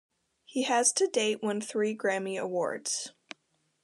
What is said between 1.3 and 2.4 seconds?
won three Grammy